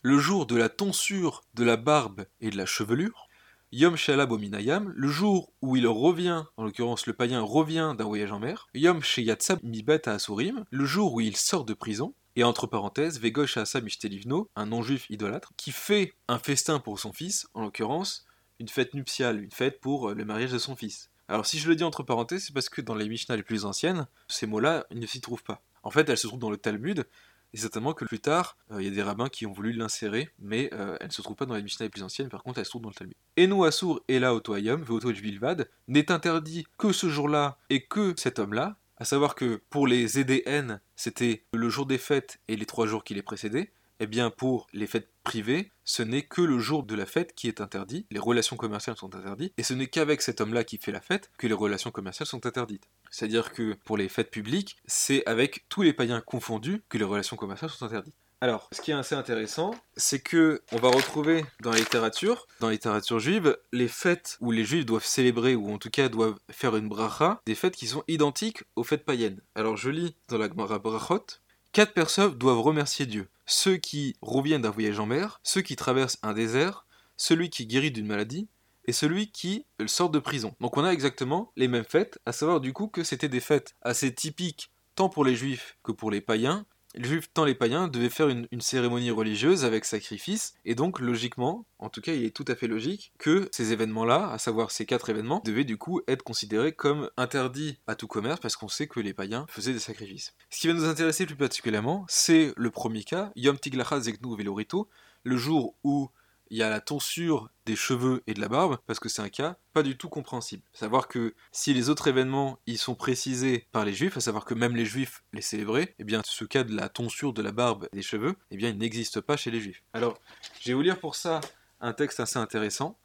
[0.01, 3.27] le jour de la tonsure de la barbe et de la chevelure.
[3.73, 8.39] Yom Shalabominayam, le jour où il revient, en l'occurrence le païen revient d'un voyage en
[8.39, 8.67] mer.
[8.73, 12.13] Yom Sheyatsa Mibet Asurim, le jour où il sort de prison.
[12.35, 17.11] Et entre parenthèses, Vegosh Asa Mishtelivno, un non-juif idolâtre, qui fait un festin pour son
[17.11, 18.25] fils, en l'occurrence
[18.59, 21.09] une fête nuptiale, une fête pour euh, le mariage de son fils.
[21.27, 23.65] Alors si je le dis entre parenthèses, c'est parce que dans les Mishnah les plus
[23.65, 25.63] anciennes, ces mots-là ne s'y trouvent pas.
[25.83, 27.05] En fait, elles se trouvent dans le Talmud,
[27.53, 30.29] et certainement que plus tard, euh, il y a des rabbins qui ont voulu l'insérer,
[30.39, 32.59] mais euh, elles ne se trouvent pas dans les Mishnah les plus anciennes, par contre
[32.59, 33.15] elles se trouvent dans le Talmud.
[33.37, 38.77] Enu Asur Ela Otoayam, Veoto Bilvad, n'est interdit que ce jour-là et que cet homme-là,
[39.01, 43.03] à savoir que pour les EDN, c'était le jour des fêtes et les trois jours
[43.03, 43.73] qui les précédaient.
[43.99, 47.47] Eh bien, pour les fêtes privées, ce n'est que le jour de la fête qui
[47.47, 50.91] est interdit, les relations commerciales sont interdites, et ce n'est qu'avec cet homme-là qui fait
[50.91, 52.87] la fête que les relations commerciales sont interdites.
[53.09, 57.37] C'est-à-dire que pour les fêtes publiques, c'est avec tous les païens confondus que les relations
[57.37, 58.13] commerciales sont interdites.
[58.43, 62.67] Alors, ce qui est assez intéressant, c'est que on va retrouver dans la littérature, dans
[62.67, 66.39] la littérature juive, les fêtes où les juifs doivent célébrer, ou en tout cas doivent
[66.49, 69.39] faire une bracha, des fêtes qui sont identiques aux fêtes païennes.
[69.53, 71.23] Alors je lis dans la Gemara Brachot,
[71.71, 73.29] quatre personnes doivent remercier Dieu.
[73.45, 77.91] Ceux qui reviennent d'un voyage en mer, ceux qui traversent un désert, celui qui guérit
[77.91, 78.47] d'une maladie,
[78.85, 80.55] et celui qui sort de prison.
[80.59, 83.75] Donc on a exactement les mêmes fêtes, à savoir du coup que c'était des fêtes
[83.83, 86.65] assez typiques tant pour les juifs que pour les païens.
[86.93, 91.89] Les tant les païens, devaient faire une, cérémonie religieuse avec sacrifice, et donc logiquement, en
[91.89, 95.09] tout cas il est tout à fait logique, que ces événements-là, à savoir ces quatre
[95.09, 98.99] événements, devaient du coup être considérés comme interdits à tout commerce, parce qu'on sait que
[98.99, 100.33] les païens faisaient des sacrifices.
[100.49, 104.89] Ce qui va nous intéresser plus particulièrement, c'est le premier cas, Yom Tiglacha Zeknu Velorito,
[105.23, 106.09] le jour où
[106.51, 109.29] il y a la tonsure des cheveux et de la barbe, parce que c'est un
[109.29, 110.63] cas pas du tout compréhensible.
[110.73, 114.53] Savoir que si les autres événements y sont précisés par les juifs, à savoir que
[114.53, 117.87] même les juifs les célébraient, eh bien ce cas de la tonsure de la barbe
[117.93, 119.81] et des cheveux, eh bien il n'existe pas chez les juifs.
[119.93, 120.19] Alors,
[120.59, 121.39] je vais vous lire pour ça
[121.79, 122.97] un texte assez intéressant.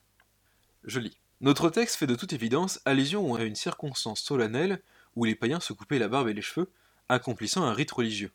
[0.82, 1.20] Je lis.
[1.40, 4.82] Notre texte fait de toute évidence allusion à une circonstance solennelle
[5.14, 6.68] où les païens se coupaient la barbe et les cheveux,
[7.08, 8.32] accomplissant un rite religieux.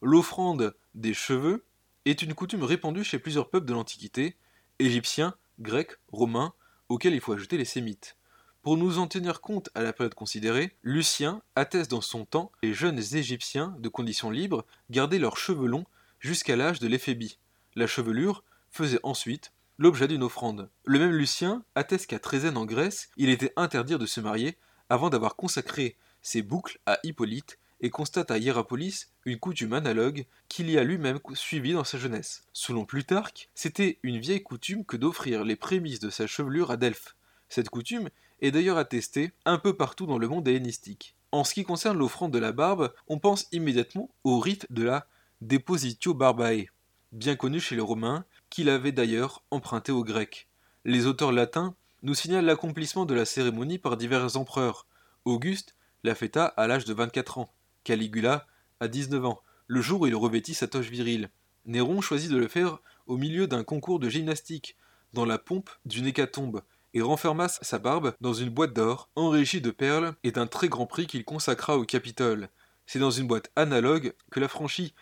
[0.00, 1.64] L'offrande des cheveux
[2.10, 4.36] est une coutume répandue chez plusieurs peuples de l'Antiquité,
[4.78, 6.54] égyptiens, grecs, romains,
[6.88, 8.16] auxquels il faut ajouter les sémites.
[8.62, 12.74] Pour nous en tenir compte à la période considérée, Lucien atteste dans son temps les
[12.74, 15.86] jeunes Égyptiens de conditions libres gardaient leurs cheveux longs
[16.20, 17.38] jusqu'à l'âge de l'éphébie.
[17.76, 20.68] La chevelure faisait ensuite l'objet d'une offrande.
[20.84, 24.56] Le même Lucien atteste qu'à Trézène en Grèce, il était interdit de se marier
[24.88, 30.70] avant d'avoir consacré ses boucles à Hippolyte et constate à Hierapolis une coutume analogue qu'il
[30.70, 32.42] y a lui-même suivie dans sa jeunesse.
[32.52, 37.16] Selon Plutarque, c'était une vieille coutume que d'offrir les prémices de sa chevelure à Delphes.
[37.48, 38.08] Cette coutume
[38.40, 41.14] est d'ailleurs attestée un peu partout dans le monde hellénistique.
[41.32, 45.06] En ce qui concerne l'offrande de la barbe, on pense immédiatement au rite de la
[45.40, 46.66] Depositio Barbae,
[47.12, 50.48] bien connu chez les Romains, qu'il avait d'ailleurs emprunté aux Grecs.
[50.84, 54.86] Les auteurs latins nous signalent l'accomplissement de la cérémonie par divers empereurs.
[55.24, 57.52] Auguste la fêta à l'âge de 24 ans.
[57.88, 58.46] Caligula
[58.80, 61.30] à 19 ans, le jour où il revêtit sa toche virile.
[61.64, 64.76] Néron choisit de le faire au milieu d'un concours de gymnastique,
[65.14, 66.60] dans la pompe d'une hécatombe,
[66.92, 70.84] et renferma sa barbe dans une boîte d'or, enrichie de perles et d'un très grand
[70.84, 72.50] prix qu'il consacra au Capitole.
[72.84, 74.92] C'est dans une boîte analogue que la franchie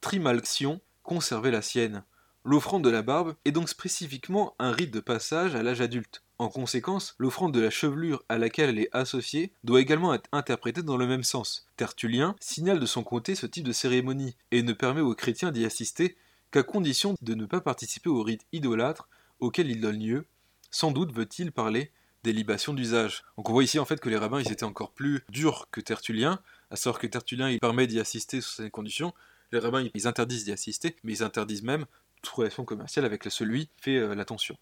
[0.00, 2.02] Trimalxion conservait la sienne.
[2.44, 6.23] L'offrande de la barbe est donc spécifiquement un rite de passage à l'âge adulte.
[6.38, 10.82] En conséquence, l'offrande de la chevelure à laquelle elle est associée doit également être interprétée
[10.82, 11.68] dans le même sens.
[11.76, 15.64] Tertullien signale de son côté ce type de cérémonie et ne permet aux chrétiens d'y
[15.64, 16.16] assister
[16.50, 20.26] qu'à condition de ne pas participer au rite idolâtre auquel il donne lieu.
[20.72, 21.92] Sans doute veut-il parler
[22.24, 23.22] des libations d'usage.
[23.36, 25.80] Donc on voit ici en fait que les rabbins ils étaient encore plus durs que
[25.80, 29.14] Tertullien, à savoir que Tertullien il permet d'y assister sous ces conditions.
[29.52, 31.86] Les rabbins ils interdisent d'y assister, mais ils interdisent même
[32.22, 34.56] toute relation commerciale avec celui qui fait euh, l'attention.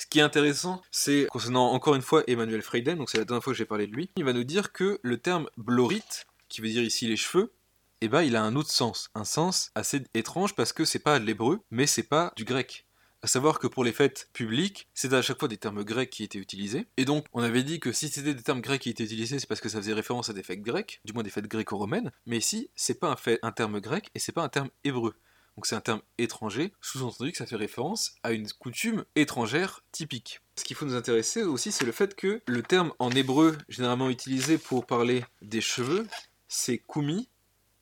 [0.00, 3.44] Ce qui est intéressant, c'est concernant encore une fois Emmanuel Freiden, donc c'est la dernière
[3.44, 6.62] fois que j'ai parlé de lui, il va nous dire que le terme blorite, qui
[6.62, 7.52] veut dire ici les cheveux,
[8.00, 11.20] eh ben, il a un autre sens, un sens assez étrange parce que c'est pas
[11.20, 12.86] de l'hébreu, mais c'est pas du grec.
[13.20, 16.24] À savoir que pour les fêtes publiques, c'est à chaque fois des termes grecs qui
[16.24, 16.86] étaient utilisés.
[16.96, 19.46] Et donc, on avait dit que si c'était des termes grecs qui étaient utilisés, c'est
[19.46, 22.10] parce que ça faisait référence à des fêtes grecques, du moins des fêtes gréco-romaines.
[22.24, 25.14] Mais ici, c'est pas un, un terme grec et c'est pas un terme hébreu
[25.60, 30.40] donc c'est un terme étranger, sous-entendu que ça fait référence à une coutume étrangère typique.
[30.56, 34.08] Ce qu'il faut nous intéresser aussi, c'est le fait que le terme en hébreu généralement
[34.08, 36.08] utilisé pour parler des cheveux,
[36.48, 37.28] c'est kumi,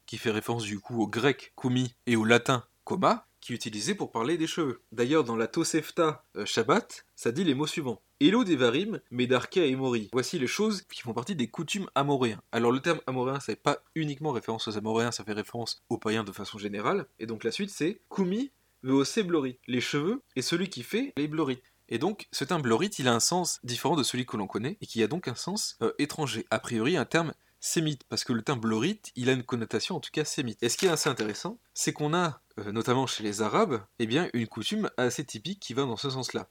[0.07, 3.95] qui fait référence du coup au grec kumi et au latin koma, qui est utilisé
[3.95, 4.83] pour parler des cheveux.
[4.91, 8.03] D'ailleurs, dans la Tosefta euh, Shabbat, ça dit les mots suivants.
[8.21, 10.09] Elo Devarim, Medarka et Mori.
[10.13, 12.41] Voici les choses qui font partie des coutumes amoréens.
[12.51, 16.25] Alors le terme amoréen, c'est pas uniquement référence aux amoréens, ça fait référence aux païens
[16.25, 17.07] de façon générale.
[17.21, 18.51] Et donc la suite, c'est Kumi
[18.83, 21.61] Veose Blori, les cheveux et celui qui fait les bloris.
[21.89, 24.77] Et donc, ce terme blorit, il a un sens différent de celui que l'on connaît,
[24.81, 26.45] et qui a donc un sens euh, étranger.
[26.51, 30.01] A priori, un terme sémite, parce que le terme blorite, il a une connotation en
[30.01, 30.63] tout cas sémite.
[30.63, 34.07] Et ce qui est assez intéressant, c'est qu'on a, euh, notamment chez les Arabes, eh
[34.07, 36.49] bien, une coutume assez typique qui va dans ce sens-là.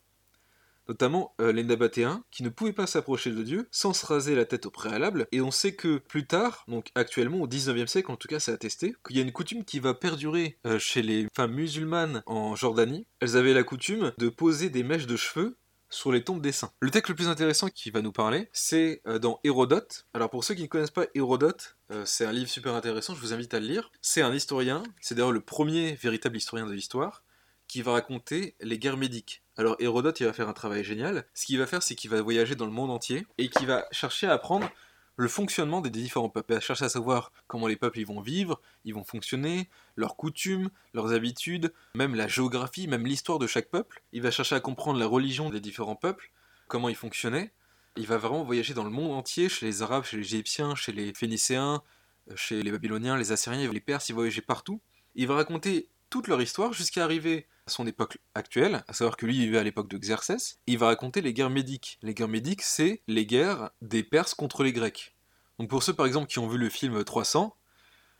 [0.87, 4.45] Notamment euh, les Nabatéens, qui ne pouvaient pas s'approcher de Dieu sans se raser la
[4.45, 8.15] tête au préalable, et on sait que plus tard, donc actuellement au 19e siècle en
[8.15, 11.27] tout cas c'est attesté, qu'il y a une coutume qui va perdurer euh, chez les
[11.35, 13.05] femmes musulmanes en Jordanie.
[13.19, 15.57] Elles avaient la coutume de poser des mèches de cheveux
[15.89, 16.71] sur les tombes des saints.
[16.79, 20.05] Le texte le plus intéressant qui va nous parler, c'est euh, dans Hérodote.
[20.13, 23.21] Alors pour ceux qui ne connaissent pas Hérodote, euh, c'est un livre super intéressant, je
[23.21, 23.91] vous invite à le lire.
[24.01, 27.23] C'est un historien, c'est d'ailleurs le premier véritable historien de l'histoire,
[27.67, 29.43] qui va raconter les guerres médiques.
[29.57, 31.25] Alors Hérodote, il va faire un travail génial.
[31.33, 33.85] Ce qu'il va faire, c'est qu'il va voyager dans le monde entier et qui va
[33.91, 34.69] chercher à apprendre
[35.15, 36.51] le fonctionnement des différents peuples.
[36.51, 40.15] Il va chercher à savoir comment les peuples ils vont vivre, ils vont fonctionner, leurs
[40.15, 44.03] coutumes, leurs habitudes, même la géographie, même l'histoire de chaque peuple.
[44.13, 46.31] Il va chercher à comprendre la religion des différents peuples,
[46.67, 47.51] comment ils fonctionnaient.
[47.95, 50.91] Il va vraiment voyager dans le monde entier, chez les Arabes, chez les Égyptiens, chez
[50.91, 51.81] les Phénicéens,
[52.29, 54.81] euh, chez les Babyloniens, les Assyriens, les Perses, il va voyager partout.
[55.15, 59.25] Il va raconter toute leur histoire jusqu'à arriver à son époque actuelle, à savoir que
[59.25, 60.59] lui vivait à l'époque de Xerxès.
[60.67, 61.99] Il va raconter les guerres médiques.
[62.01, 65.13] Les guerres médiques, c'est les guerres des Perses contre les Grecs.
[65.59, 67.55] Donc pour ceux par exemple qui ont vu le film 300,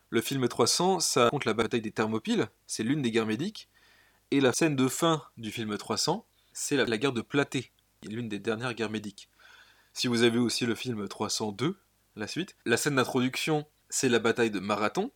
[0.09, 3.69] le film 300, ça raconte la bataille des Thermopyles, c'est l'une des guerres médiques,
[4.31, 7.71] et la scène de fin du film 300, c'est la, la guerre de Platée,
[8.03, 9.29] l'une des dernières guerres médiques.
[9.93, 11.77] Si vous avez aussi le film 302,
[12.15, 15.11] la suite, la scène d'introduction, c'est la bataille de Marathon,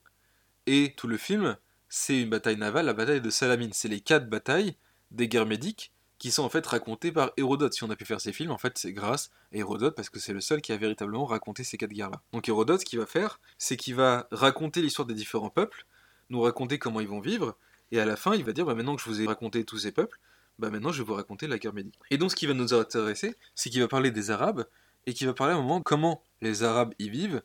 [0.68, 1.58] et tout le film,
[1.94, 3.74] c'est une bataille navale, la bataille de Salamine.
[3.74, 4.78] C'est les quatre batailles
[5.12, 7.74] des guerres médiques qui sont en fait racontées par Hérodote.
[7.74, 10.18] Si on a pu faire ces films, en fait, c'est grâce à Hérodote parce que
[10.18, 12.22] c'est le seul qui a véritablement raconté ces quatre guerres-là.
[12.32, 15.86] Donc Hérodote, ce qu'il va faire, c'est qu'il va raconter l'histoire des différents peuples,
[16.30, 17.58] nous raconter comment ils vont vivre,
[17.92, 19.80] et à la fin, il va dire bah, maintenant que je vous ai raconté tous
[19.80, 20.18] ces peuples,
[20.60, 22.00] bah maintenant je vais vous raconter la guerre médique.
[22.10, 24.66] Et donc ce qui va nous intéresser, c'est qu'il va parler des Arabes,
[25.08, 27.42] et qu'il va parler à un moment comment les Arabes y vivent.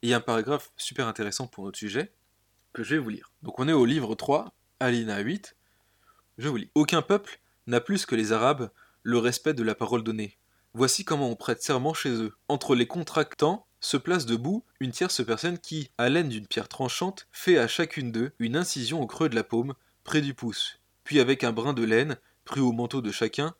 [0.00, 2.12] Et il y a un paragraphe super intéressant pour notre sujet,
[2.72, 3.32] que je vais vous lire.
[3.42, 5.56] Donc on est au livre 3, Alina 8.
[6.38, 6.70] Je vous lis.
[6.74, 8.70] Aucun peuple n'a plus que les Arabes
[9.02, 10.36] le respect de la parole donnée.
[10.74, 12.34] Voici comment on prête serment chez eux.
[12.48, 17.26] Entre les contractants se place debout une tierce personne qui, à l'aide d'une pierre tranchante,
[17.32, 20.78] fait à chacune d'eux une incision au creux de la paume, près du pouce.
[21.02, 23.54] Puis avec un brin de laine, pris au manteau de chacun,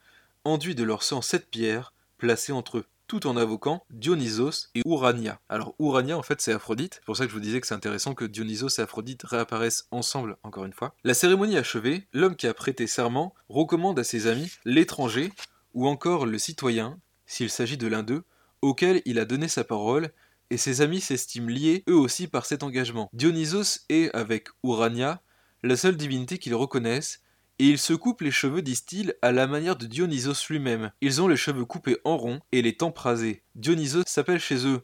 [0.45, 5.41] enduit de leur sang sept pierres, placées entre eux tout en invoquant Dionysos et Urania.
[5.49, 7.75] Alors Urania en fait c'est Aphrodite, c'est pour ça que je vous disais que c'est
[7.75, 10.95] intéressant que Dionysos et Aphrodite réapparaissent ensemble encore une fois.
[11.03, 15.33] La cérémonie achevée, l'homme qui a prêté serment recommande à ses amis l'étranger
[15.75, 18.23] ou encore le citoyen, s'il s'agit de l'un d'eux,
[18.63, 20.13] auquel il a donné sa parole,
[20.51, 23.11] et ses amis s'estiment liés eux aussi par cet engagement.
[23.13, 25.21] Dionysos est, avec Urania,
[25.65, 27.23] la seule divinité qu'ils reconnaissent,
[27.61, 30.93] et ils se coupent les cheveux, disent-ils, à la manière de Dionysos lui-même.
[31.03, 33.43] Ils ont les cheveux coupés en rond et les tempes rasées.
[33.55, 34.81] Dionysos s'appelle chez eux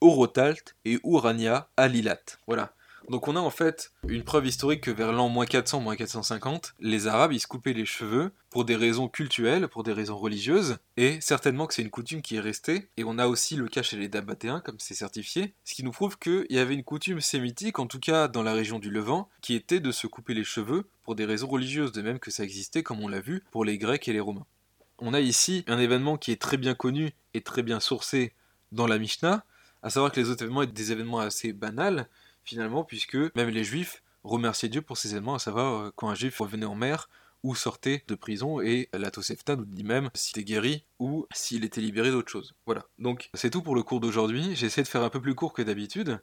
[0.00, 2.18] Orotalt et Urania Alilat.
[2.48, 2.74] Voilà.
[3.08, 7.32] Donc on a en fait une preuve historique que vers l'an 400, 450, les Arabes
[7.32, 11.66] ils se coupaient les cheveux pour des raisons cultuelles, pour des raisons religieuses, et certainement
[11.66, 14.08] que c'est une coutume qui est restée, et on a aussi le cas chez les
[14.08, 17.86] Dabatéens, comme c'est certifié, ce qui nous prouve qu'il y avait une coutume sémitique, en
[17.86, 21.14] tout cas dans la région du Levant, qui était de se couper les cheveux pour
[21.14, 24.08] des raisons religieuses, de même que ça existait, comme on l'a vu, pour les Grecs
[24.08, 24.46] et les Romains.
[24.98, 28.32] On a ici un événement qui est très bien connu et très bien sourcé
[28.72, 29.44] dans la Mishnah,
[29.82, 32.08] à savoir que les autres événements étaient des événements assez banals,
[32.46, 36.14] finalement, puisque même les juifs remerciaient Dieu pour ces événements, à savoir euh, quand un
[36.14, 37.08] juif revenait en mer
[37.42, 41.64] ou sortait de prison, et la Tosefta nous dit même s'il était guéri ou s'il
[41.64, 42.54] était libéré d'autre chose.
[42.64, 42.86] Voilà.
[42.98, 44.56] Donc c'est tout pour le cours d'aujourd'hui.
[44.56, 46.20] J'ai essayé de faire un peu plus court que d'habitude.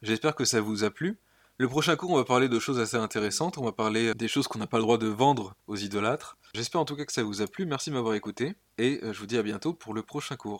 [0.00, 1.18] J'espère que ça vous a plu.
[1.56, 3.58] Le prochain cours, on va parler de choses assez intéressantes.
[3.58, 6.36] On va parler des choses qu'on n'a pas le droit de vendre aux idolâtres.
[6.52, 7.64] J'espère en tout cas que ça vous a plu.
[7.64, 8.54] Merci de m'avoir écouté.
[8.76, 10.52] Et euh, je vous dis à bientôt pour le prochain cours.